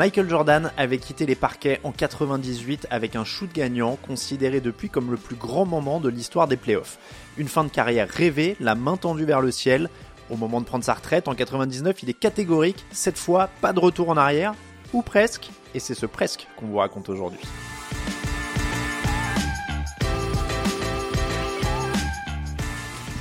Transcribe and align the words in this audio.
Michael 0.00 0.30
Jordan 0.30 0.72
avait 0.78 0.96
quitté 0.96 1.26
les 1.26 1.34
parquets 1.34 1.78
en 1.84 1.92
98 1.92 2.86
avec 2.88 3.16
un 3.16 3.24
shoot 3.24 3.50
gagnant 3.52 3.96
considéré 3.96 4.62
depuis 4.62 4.88
comme 4.88 5.10
le 5.10 5.18
plus 5.18 5.36
grand 5.36 5.66
moment 5.66 6.00
de 6.00 6.08
l'histoire 6.08 6.48
des 6.48 6.56
playoffs. 6.56 6.96
Une 7.36 7.48
fin 7.48 7.64
de 7.64 7.68
carrière 7.68 8.08
rêvée, 8.08 8.56
la 8.60 8.74
main 8.74 8.96
tendue 8.96 9.26
vers 9.26 9.42
le 9.42 9.50
ciel. 9.50 9.90
Au 10.30 10.38
moment 10.38 10.62
de 10.62 10.64
prendre 10.64 10.84
sa 10.84 10.94
retraite 10.94 11.28
en 11.28 11.34
99, 11.34 12.02
il 12.02 12.08
est 12.08 12.14
catégorique, 12.14 12.82
cette 12.92 13.18
fois 13.18 13.50
pas 13.60 13.74
de 13.74 13.78
retour 13.78 14.08
en 14.08 14.16
arrière, 14.16 14.54
ou 14.94 15.02
presque, 15.02 15.50
et 15.74 15.80
c'est 15.80 15.92
ce 15.92 16.06
presque 16.06 16.46
qu'on 16.56 16.68
vous 16.68 16.78
raconte 16.78 17.10
aujourd'hui. 17.10 17.40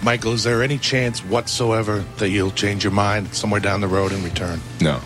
Michael, 0.01 0.33
is 0.33 0.43
there 0.43 0.63
any 0.63 0.79
chance 0.81 1.25
whatsoever 1.29 2.05
that 2.19 2.29
you'll 2.29 2.55
change 2.55 2.85
your 2.85 2.93
mind 2.93 3.27
somewhere 3.33 3.59
down 3.59 3.81
the 3.81 3.93
road 3.93 4.13
and 4.13 4.23
return? 4.23 4.61
No. 4.79 5.01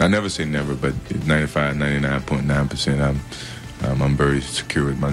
I 0.00 0.08
never 0.08 0.28
say 0.28 0.44
never, 0.44 0.74
but 0.74 0.92
95, 1.08 1.76
99.9%, 1.76 3.00
I'm, 3.00 3.20
um, 3.88 4.02
I'm 4.02 4.16
very 4.16 4.40
secure 4.40 4.86
with 4.86 4.98
my. 4.98 5.12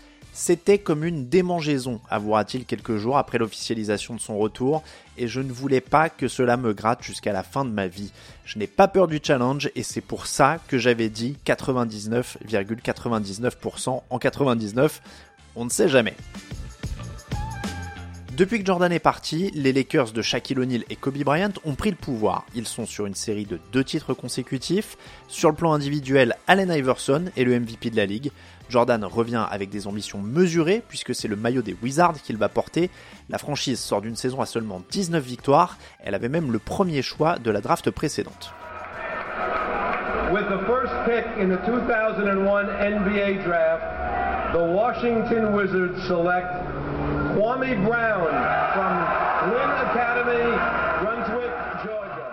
C'était 0.43 0.79
comme 0.79 1.05
une 1.05 1.29
démangeaison, 1.29 2.01
avouera-t-il 2.09 2.65
quelques 2.65 2.97
jours 2.97 3.19
après 3.19 3.37
l'officialisation 3.37 4.15
de 4.15 4.21
son 4.21 4.39
retour, 4.39 4.83
et 5.19 5.29
je 5.29 5.43
ne 5.43 5.53
voulais 5.53 5.83
pas 5.83 6.09
que 6.09 6.29
cela 6.29 6.57
me 6.57 6.73
gratte 6.73 7.03
jusqu'à 7.03 7.35
la 7.35 7.43
fin 7.43 7.67
de 7.67 7.71
ma 7.71 7.89
vie. 7.89 8.11
Je 8.47 8.59
n'ai 8.59 8.67
pas 8.67 8.89
peur 8.89 9.07
du 9.07 9.21
challenge 9.23 9.71
et 9.77 9.83
c'est 9.83 10.01
pour 10.01 10.27
ça 10.27 10.57
que 10.67 10.79
j'avais 10.79 11.11
dit 11.11 11.37
99,99% 11.45 14.01
en 14.09 14.19
99. 14.19 15.03
On 15.57 15.67
ne 15.67 15.71
sait 15.71 15.91
jamais. 15.91 16.17
Depuis 18.41 18.61
que 18.61 18.65
Jordan 18.65 18.91
est 18.91 19.01
parti, 19.01 19.51
les 19.53 19.71
Lakers 19.71 20.13
de 20.13 20.23
Shaquille 20.23 20.59
O'Neal 20.59 20.85
et 20.89 20.97
Kobe 20.97 21.19
Bryant 21.19 21.53
ont 21.67 21.75
pris 21.75 21.91
le 21.91 21.97
pouvoir. 21.97 22.47
Ils 22.55 22.67
sont 22.67 22.87
sur 22.87 23.05
une 23.05 23.15
série 23.15 23.45
de 23.45 23.61
deux 23.71 23.85
titres 23.85 24.15
consécutifs. 24.15 24.97
Sur 25.29 25.51
le 25.51 25.55
plan 25.55 25.75
individuel, 25.75 26.35
Allen 26.47 26.71
Iverson 26.71 27.27
est 27.37 27.45
le 27.45 27.61
MVP 27.61 27.91
de 27.91 27.97
la 27.97 28.07
ligue. 28.07 28.33
Jordan 28.71 29.05
revient 29.05 29.45
avec 29.51 29.69
des 29.69 29.87
ambitions 29.87 30.23
mesurées 30.23 30.83
puisque 30.89 31.15
c'est 31.15 31.29
le 31.29 31.37
maillot 31.37 31.61
des 31.61 31.77
Wizards 31.83 32.23
qu'il 32.23 32.39
va 32.39 32.49
porter. 32.49 32.89
La 33.29 33.37
franchise 33.37 33.79
sort 33.79 34.01
d'une 34.01 34.17
saison 34.17 34.41
à 34.41 34.47
seulement 34.47 34.81
19 34.91 35.23
victoires. 35.23 35.77
Elle 36.03 36.15
avait 36.15 36.31
même 36.31 36.51
le 36.51 36.59
premier 36.59 37.03
choix 37.03 37.39
de 37.39 37.51
la 37.51 37.61
draft 37.61 37.91
précédente. 37.91 38.55
With 40.33 40.49
the 40.49 40.65
first 40.67 40.95
pick 41.05 41.27
in 41.39 41.50
the 41.50 41.61
2001 41.67 42.71
NBA 42.81 43.45
draft, 43.45 44.55
the 44.55 44.65
Washington 44.65 45.53
Wizards 45.53 46.00
select 46.09 46.80
Kwame 47.37 47.77
Brown 47.85 48.35
from 48.73 48.93
Lynn 49.51 49.71
Academy, 49.87 50.45
Brunswick, 51.01 51.53
Georgia. 51.85 52.27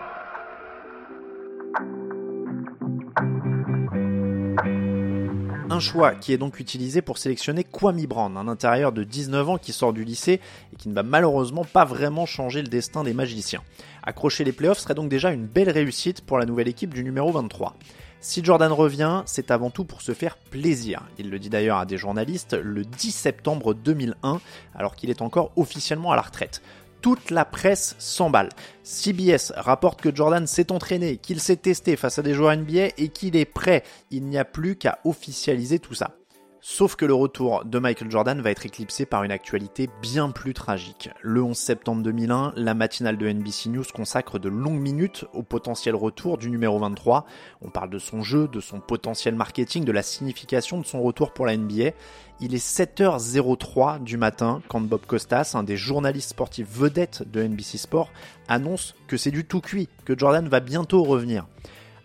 Un 5.70 5.80
choix 5.80 6.16
qui 6.16 6.34
est 6.34 6.38
donc 6.38 6.60
utilisé 6.60 7.02
pour 7.02 7.20
sélectionner 7.20 7.64
Kwame 7.64 8.06
Brown, 8.08 8.38
un 8.38 8.48
intérieur 8.48 8.92
de 8.92 9.04
19 9.04 9.50
ans 9.50 9.58
qui 9.58 9.72
sort 9.72 9.94
du 9.94 10.04
lycée 10.04 10.42
et 10.74 10.76
qui 10.78 10.90
ne 10.90 10.96
va 10.96 11.04
malheureusement 11.04 11.64
pas 11.64 11.86
vraiment 11.86 12.26
changer 12.26 12.64
le 12.64 12.68
destin 12.68 13.04
des 13.04 13.14
magiciens. 13.14 13.62
Accrocher 14.02 14.44
les 14.44 14.52
playoffs 14.52 14.80
serait 14.80 14.96
donc 14.96 15.10
déjà 15.10 15.32
une 15.32 15.46
belle 15.46 15.70
réussite 15.70 16.22
pour 16.22 16.40
la 16.40 16.46
nouvelle 16.46 16.68
équipe 16.68 16.94
du 16.94 17.04
numéro 17.04 17.32
23. 17.32 17.76
Si 18.20 18.44
Jordan 18.44 18.72
revient, 18.72 19.22
c'est 19.26 19.52
avant 19.52 19.70
tout 19.70 19.86
pour 19.86 20.02
se 20.02 20.14
faire 20.14 20.38
plaisir. 20.38 21.04
Il 21.18 21.30
le 21.30 21.40
dit 21.40 21.50
d'ailleurs 21.50 21.78
à 21.78 21.86
des 21.86 21.98
journalistes 21.98 22.58
le 22.62 22.84
10 22.84 23.12
septembre 23.12 23.74
2001, 23.74 24.42
alors 24.76 24.96
qu'il 24.96 25.10
est 25.10 25.22
encore 25.22 25.52
officiellement 25.56 26.12
à 26.12 26.16
la 26.16 26.24
retraite 26.24 26.62
toute 27.02 27.32
la 27.32 27.46
presse 27.46 27.96
s'emballe. 28.00 28.50
CBS 28.84 29.54
rapporte 29.56 30.02
que 30.02 30.14
Jordan 30.14 30.48
s'est 30.48 30.72
entraîné, 30.72 31.18
qu'il 31.18 31.40
s'est 31.40 31.56
testé 31.56 31.96
face 31.96 32.20
à 32.20 32.22
des 32.22 32.34
joueurs 32.34 32.58
NBA 32.58 32.88
et 32.98 33.10
qu'il 33.10 33.36
est 33.36 33.46
prêt. 33.46 33.84
Il 34.12 34.26
n'y 34.26 34.38
a 34.38 34.46
plus 34.46 34.76
qu'à 34.76 35.00
officialiser 35.06 35.80
tout 35.80 35.94
ça. 35.94 36.16
Sauf 36.60 36.96
que 36.96 37.06
le 37.06 37.14
retour 37.14 37.64
de 37.66 37.78
Michael 37.78 38.10
Jordan 38.10 38.42
va 38.42 38.50
être 38.50 38.66
éclipsé 38.66 39.06
par 39.06 39.24
une 39.24 39.32
actualité 39.32 39.90
bien 40.02 40.32
plus 40.32 40.56
tragique. 40.56 41.10
Le 41.22 41.44
11 41.44 41.56
septembre 41.56 42.02
2001, 42.02 42.54
la 42.56 42.74
matinale 42.74 43.18
de 43.18 43.30
NBC 43.30 43.70
News 43.70 43.84
consacre 43.94 44.40
de 44.40 44.50
longues 44.50 44.80
minutes 44.80 45.26
au 45.34 45.44
potentiel 45.44 45.96
retour 45.96 46.40
du 46.40 46.50
numéro 46.50 46.80
23. 46.80 47.26
On 47.62 47.70
parle 47.70 47.92
de 47.92 48.00
son 48.00 48.24
jeu, 48.24 48.48
de 48.48 48.60
son 48.60 48.80
potentiel 48.80 49.36
marketing, 49.36 49.86
de 49.86 49.92
la 49.92 50.02
signification 50.02 50.80
de 50.80 50.86
son 50.86 51.02
retour 51.04 51.32
pour 51.32 51.46
la 51.46 51.56
NBA. 51.56 51.92
Il 52.40 52.56
est 52.56 52.66
7h03 52.66 54.04
du 54.04 54.18
matin 54.18 54.62
quand 54.68 54.82
Bob 54.82 55.06
Costas, 55.06 55.52
un 55.54 55.64
des 55.64 55.78
journalistes 55.78 56.32
sportifs 56.32 56.68
vedettes 56.70 57.24
de 57.32 57.44
NBC 57.44 57.78
Sport, 57.78 58.12
annonce 58.48 58.96
que 59.08 59.18
c'est 59.18 59.32
du 59.32 59.46
tout 59.46 59.62
cuit, 59.62 59.90
que 60.06 60.18
Jordan 60.18 60.48
va 60.48 60.60
bientôt 60.60 61.04
revenir. 61.04 61.46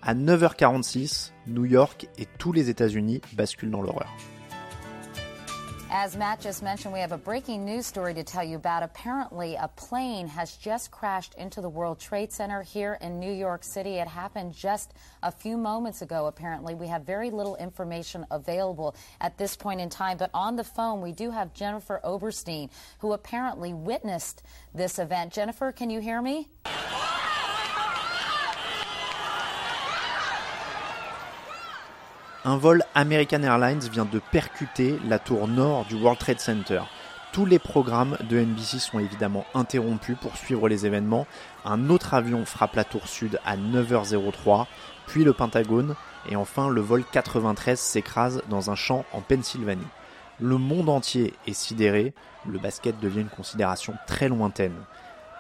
À 0.02 0.14
9h46, 0.14 1.32
New 1.46 1.64
York 1.64 2.06
et 2.18 2.26
tous 2.38 2.52
les 2.52 2.68
États-Unis 2.68 3.22
basculent 3.34 3.70
dans 3.70 3.82
l'horreur. 3.82 4.12
As 5.94 6.16
Matt 6.16 6.40
just 6.40 6.62
mentioned, 6.62 6.94
we 6.94 7.00
have 7.00 7.12
a 7.12 7.18
breaking 7.18 7.66
news 7.66 7.84
story 7.84 8.14
to 8.14 8.24
tell 8.24 8.42
you 8.42 8.56
about. 8.56 8.82
Apparently, 8.82 9.56
a 9.56 9.68
plane 9.68 10.26
has 10.26 10.56
just 10.56 10.90
crashed 10.90 11.34
into 11.34 11.60
the 11.60 11.68
World 11.68 12.00
Trade 12.00 12.32
Center 12.32 12.62
here 12.62 12.96
in 13.02 13.20
New 13.20 13.30
York 13.30 13.62
City. 13.62 13.96
It 13.96 14.08
happened 14.08 14.54
just 14.54 14.94
a 15.22 15.30
few 15.30 15.58
moments 15.58 16.00
ago, 16.00 16.28
apparently. 16.28 16.74
We 16.74 16.86
have 16.86 17.02
very 17.02 17.28
little 17.28 17.56
information 17.56 18.24
available 18.30 18.96
at 19.20 19.36
this 19.36 19.54
point 19.54 19.82
in 19.82 19.90
time, 19.90 20.16
but 20.16 20.30
on 20.32 20.56
the 20.56 20.64
phone, 20.64 21.02
we 21.02 21.12
do 21.12 21.30
have 21.30 21.52
Jennifer 21.52 22.00
Oberstein, 22.02 22.70
who 23.00 23.12
apparently 23.12 23.74
witnessed 23.74 24.42
this 24.74 24.98
event. 24.98 25.34
Jennifer, 25.34 25.72
can 25.72 25.90
you 25.90 26.00
hear 26.00 26.22
me? 26.22 26.48
Un 32.44 32.56
vol 32.56 32.82
American 32.94 33.42
Airlines 33.44 33.88
vient 33.92 34.04
de 34.04 34.18
percuter 34.18 34.98
la 35.06 35.20
tour 35.20 35.46
nord 35.46 35.84
du 35.84 35.94
World 35.94 36.18
Trade 36.18 36.40
Center. 36.40 36.82
Tous 37.32 37.46
les 37.46 37.60
programmes 37.60 38.18
de 38.28 38.40
NBC 38.40 38.78
sont 38.78 38.98
évidemment 38.98 39.46
interrompus 39.54 40.16
pour 40.20 40.36
suivre 40.36 40.68
les 40.68 40.84
événements. 40.84 41.26
Un 41.64 41.88
autre 41.88 42.14
avion 42.14 42.44
frappe 42.44 42.74
la 42.74 42.84
tour 42.84 43.06
sud 43.06 43.38
à 43.44 43.56
9h03, 43.56 44.66
puis 45.06 45.22
le 45.22 45.32
Pentagone, 45.32 45.94
et 46.28 46.36
enfin 46.36 46.68
le 46.68 46.80
vol 46.80 47.04
93 47.10 47.78
s'écrase 47.78 48.42
dans 48.48 48.70
un 48.70 48.74
champ 48.74 49.04
en 49.12 49.20
Pennsylvanie. 49.20 49.86
Le 50.40 50.58
monde 50.58 50.88
entier 50.88 51.34
est 51.46 51.54
sidéré, 51.54 52.12
le 52.46 52.58
basket 52.58 52.98
devient 52.98 53.20
une 53.20 53.28
considération 53.28 53.94
très 54.08 54.28
lointaine. 54.28 54.74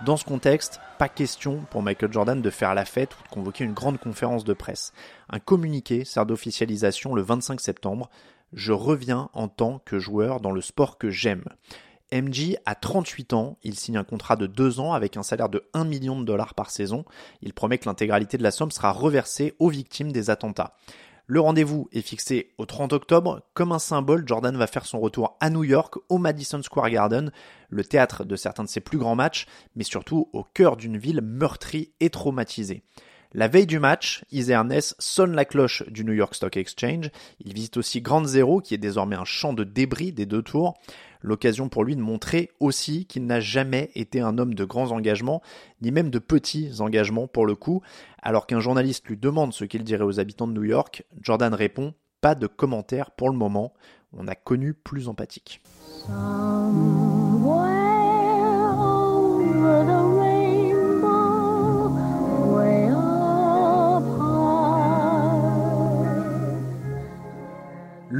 Dans 0.04 0.16
ce 0.16 0.24
contexte, 0.24 0.80
pas 0.98 1.08
question 1.08 1.64
pour 1.70 1.80
Michael 1.80 2.12
Jordan 2.12 2.42
de 2.42 2.50
faire 2.50 2.74
la 2.74 2.84
fête 2.84 3.16
ou 3.16 3.22
de 3.22 3.28
convoquer 3.28 3.62
une 3.62 3.72
grande 3.72 4.00
conférence 4.00 4.42
de 4.42 4.52
presse. 4.52 4.92
Un 5.30 5.38
communiqué 5.38 6.04
sert 6.04 6.26
d'officialisation 6.26 7.14
le 7.14 7.22
25 7.22 7.60
septembre. 7.60 8.10
Je 8.52 8.72
reviens 8.72 9.30
en 9.32 9.46
tant 9.46 9.78
que 9.84 10.00
joueur 10.00 10.40
dans 10.40 10.50
le 10.50 10.60
sport 10.60 10.98
que 10.98 11.08
j'aime. 11.08 11.44
MJ 12.12 12.56
a 12.66 12.74
38 12.74 13.32
ans, 13.32 13.58
il 13.62 13.78
signe 13.78 13.96
un 13.96 14.02
contrat 14.02 14.34
de 14.34 14.48
2 14.48 14.80
ans 14.80 14.92
avec 14.92 15.16
un 15.16 15.22
salaire 15.22 15.48
de 15.48 15.62
1 15.72 15.84
million 15.84 16.18
de 16.18 16.24
dollars 16.24 16.54
par 16.54 16.70
saison. 16.70 17.04
Il 17.40 17.54
promet 17.54 17.78
que 17.78 17.88
l'intégralité 17.88 18.36
de 18.36 18.42
la 18.42 18.50
somme 18.50 18.72
sera 18.72 18.90
reversée 18.90 19.54
aux 19.60 19.68
victimes 19.68 20.10
des 20.10 20.30
attentats. 20.30 20.74
Le 21.26 21.40
rendez-vous 21.40 21.88
est 21.92 22.02
fixé 22.02 22.52
au 22.58 22.66
30 22.66 22.92
octobre. 22.92 23.42
Comme 23.54 23.72
un 23.72 23.78
symbole, 23.78 24.26
Jordan 24.26 24.56
va 24.56 24.66
faire 24.66 24.86
son 24.86 24.98
retour 24.98 25.36
à 25.40 25.50
New 25.50 25.62
York, 25.62 25.94
au 26.08 26.18
Madison 26.18 26.60
Square 26.62 26.90
Garden, 26.90 27.32
le 27.70 27.84
théâtre 27.84 28.24
de 28.24 28.34
certains 28.34 28.64
de 28.64 28.68
ses 28.68 28.80
plus 28.80 28.98
grands 28.98 29.14
matchs, 29.14 29.46
mais 29.76 29.84
surtout 29.84 30.28
au 30.32 30.42
cœur 30.42 30.76
d'une 30.76 30.98
ville 30.98 31.20
meurtrie 31.22 31.92
et 32.00 32.10
traumatisée. 32.10 32.82
La 33.34 33.48
veille 33.48 33.66
du 33.66 33.78
match, 33.78 34.24
Isaiah 34.30 34.62
Ness 34.62 34.94
sonne 34.98 35.34
la 35.34 35.46
cloche 35.46 35.84
du 35.88 36.04
New 36.04 36.12
York 36.12 36.34
Stock 36.34 36.54
Exchange. 36.58 37.10
Il 37.40 37.54
visite 37.54 37.78
aussi 37.78 38.02
Grand 38.02 38.24
Zero, 38.24 38.60
qui 38.60 38.74
est 38.74 38.78
désormais 38.78 39.16
un 39.16 39.24
champ 39.24 39.54
de 39.54 39.64
débris 39.64 40.12
des 40.12 40.26
deux 40.26 40.42
tours. 40.42 40.74
L'occasion 41.22 41.70
pour 41.70 41.84
lui 41.84 41.96
de 41.96 42.02
montrer 42.02 42.50
aussi 42.60 43.06
qu'il 43.06 43.24
n'a 43.24 43.40
jamais 43.40 43.90
été 43.94 44.20
un 44.20 44.36
homme 44.36 44.52
de 44.52 44.64
grands 44.66 44.90
engagements, 44.90 45.40
ni 45.80 45.92
même 45.92 46.10
de 46.10 46.18
petits 46.18 46.72
engagements 46.80 47.26
pour 47.26 47.46
le 47.46 47.54
coup. 47.54 47.80
Alors 48.20 48.46
qu'un 48.46 48.60
journaliste 48.60 49.06
lui 49.06 49.16
demande 49.16 49.54
ce 49.54 49.64
qu'il 49.64 49.82
dirait 49.82 50.04
aux 50.04 50.20
habitants 50.20 50.46
de 50.46 50.52
New 50.52 50.64
York, 50.64 51.04
Jordan 51.22 51.54
répond 51.54 51.94
Pas 52.20 52.34
de 52.34 52.46
commentaires 52.46 53.12
pour 53.12 53.30
le 53.30 53.36
moment. 53.36 53.72
On 54.12 54.28
a 54.28 54.34
connu 54.34 54.74
plus 54.74 55.08
empathique. 55.08 55.62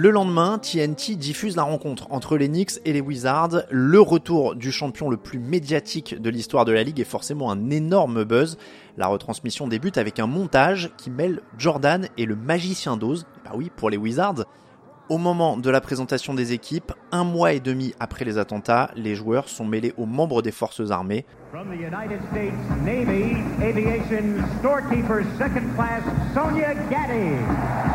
Le 0.03 0.11
lendemain, 0.11 0.59
TNT 0.59 1.15
diffuse 1.15 1.55
la 1.55 1.63
rencontre 1.63 2.09
entre 2.11 2.37
les 2.37 2.49
Knicks 2.49 2.81
et 2.85 2.93
les 2.93 3.01
Wizards. 3.01 3.63
Le 3.71 4.01
retour 4.01 4.57
du 4.57 4.73
champion 4.73 5.09
le 5.09 5.17
plus 5.17 5.39
médiatique 5.39 6.21
de 6.21 6.29
l'histoire 6.29 6.65
de 6.65 6.73
la 6.73 6.83
ligue 6.83 6.99
est 6.99 7.05
forcément 7.05 7.53
un 7.53 7.71
énorme 7.71 8.25
buzz. 8.25 8.59
La 8.97 9.07
retransmission 9.07 9.69
débute 9.69 9.99
avec 9.99 10.19
un 10.19 10.27
montage 10.27 10.91
qui 10.97 11.09
mêle 11.09 11.41
Jordan 11.57 12.09
et 12.19 12.27
le 12.27 12.35
magicien 12.35 12.97
d'Oz. 12.97 13.27
Bah 13.45 13.53
oui, 13.55 13.71
pour 13.77 13.91
les 13.91 13.97
Wizards. 13.97 14.45
Au 15.09 15.19
moment 15.19 15.57
de 15.57 15.71
la 15.71 15.81
présentation 15.81 16.35
des 16.35 16.53
équipes, 16.53 16.91
un 17.13 17.23
mois 17.23 17.53
et 17.53 17.61
demi 17.61 17.95
après 18.01 18.25
les 18.25 18.39
attentats, 18.39 18.91
les 18.97 19.15
joueurs 19.15 19.49
sont 19.49 19.65
mêlés 19.65 19.95
aux 19.99 20.07
membres 20.07 20.43
des 20.43 20.51
forces 20.51 20.91
armées. 20.91 21.25
From 21.53 21.69
the 21.69 21.79
United 21.79 22.21
States 22.33 22.55
Navy 22.85 23.37
Aviation 23.63 24.43
Storekeeper 24.59 25.23
Second 25.39 25.69
Class 25.77 26.03
Sonia 26.35 26.75
Gaddy. 26.91 27.92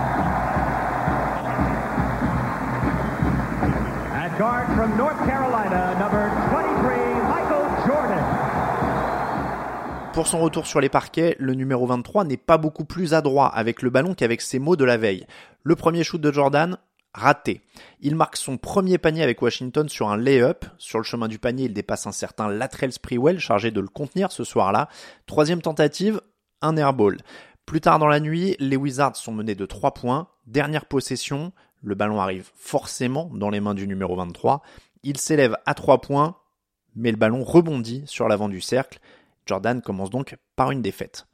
Guard 4.38 4.68
from 4.76 4.96
North 4.98 5.18
Carolina, 5.26 5.96
number 5.98 6.30
23, 6.52 6.94
Michael 7.28 7.66
Jordan. 7.88 8.24
Pour 10.14 10.28
son 10.28 10.40
retour 10.40 10.68
sur 10.68 10.80
les 10.80 10.90
parquets, 10.90 11.36
le 11.40 11.56
numéro 11.56 11.88
23 11.88 12.24
n'est 12.24 12.38
pas 12.38 12.60
beaucoup 12.60 12.86
plus 12.86 13.16
adroit 13.16 13.48
avec 13.48 13.82
le 13.82 13.90
ballon 13.90 14.14
qu'avec 14.14 14.42
ses 14.42 14.60
mots 14.60 14.76
de 14.76 14.86
la 14.86 14.98
veille. 14.98 15.26
Le 15.64 15.76
premier 15.76 16.04
shoot 16.04 16.22
de 16.22 16.32
Jordan, 16.32 16.78
raté. 17.16 17.62
Il 18.00 18.16
marque 18.16 18.38
son 18.38 18.58
premier 18.58 19.00
panier 19.00 19.24
avec 19.24 19.42
Washington 19.42 19.90
sur 19.90 20.10
un 20.10 20.18
lay-up. 20.18 20.66
Sur 20.78 21.00
le 21.00 21.04
chemin 21.04 21.28
du 21.28 21.40
panier, 21.40 21.66
il 21.66 21.74
dépasse 21.74 22.06
un 22.06 22.12
certain 22.12 22.48
Latrell 22.48 22.94
Sprewell 22.94 23.40
chargé 23.40 23.72
de 23.72 23.82
le 23.82 23.88
contenir 23.88 24.32
ce 24.32 24.44
soir-là. 24.44 24.88
Troisième 25.26 25.64
tentative, 25.64 26.22
un 26.62 26.78
airball. 26.78 27.18
Plus 27.66 27.82
tard 27.82 27.98
dans 27.98 28.08
la 28.08 28.20
nuit, 28.20 28.56
les 28.60 28.78
Wizards 28.78 29.16
sont 29.16 29.34
menés 29.34 29.56
de 29.56 29.66
3 29.66 29.96
points. 29.96 30.28
Dernière 30.46 30.86
possession, 30.86 31.52
le 31.82 31.96
ballon 31.96 32.20
arrive 32.20 32.50
forcément 32.56 33.30
dans 33.34 33.50
les 33.50 33.60
mains 33.60 33.74
du 33.74 33.88
numéro 33.88 34.16
23. 34.16 34.62
Il 35.04 35.18
s'élève 35.18 35.56
à 35.66 35.74
3 35.74 36.02
points, 36.02 36.36
mais 36.96 37.12
le 37.12 37.18
ballon 37.18 37.44
rebondit 37.44 38.04
sur 38.06 38.28
l'avant 38.28 38.50
du 38.50 38.62
cercle. 38.62 39.00
Jordan 39.46 39.82
commence 39.82 40.10
donc 40.10 40.36
par 40.56 40.72
une 40.72 40.82
défaite. 40.82 41.28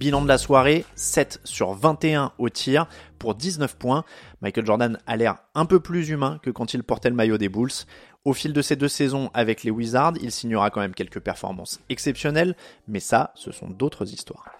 Bilan 0.00 0.22
de 0.22 0.28
la 0.28 0.38
soirée, 0.38 0.86
7 0.94 1.42
sur 1.44 1.74
21 1.74 2.32
au 2.38 2.48
tir 2.48 2.86
pour 3.18 3.34
19 3.34 3.76
points. 3.76 4.04
Michael 4.40 4.64
Jordan 4.64 4.98
a 5.06 5.16
l'air 5.18 5.36
un 5.54 5.66
peu 5.66 5.78
plus 5.78 6.08
humain 6.08 6.40
que 6.42 6.48
quand 6.48 6.72
il 6.72 6.82
portait 6.82 7.10
le 7.10 7.14
maillot 7.14 7.36
des 7.36 7.50
Bulls. 7.50 7.84
Au 8.24 8.32
fil 8.32 8.54
de 8.54 8.62
ces 8.62 8.76
deux 8.76 8.88
saisons 8.88 9.30
avec 9.34 9.62
les 9.62 9.70
Wizards, 9.70 10.14
il 10.22 10.32
signera 10.32 10.70
quand 10.70 10.80
même 10.80 10.94
quelques 10.94 11.20
performances 11.20 11.80
exceptionnelles, 11.90 12.56
mais 12.88 12.98
ça, 12.98 13.32
ce 13.34 13.52
sont 13.52 13.68
d'autres 13.68 14.10
histoires. 14.10 14.59